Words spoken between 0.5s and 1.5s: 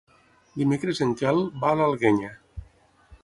Dimecres en Quel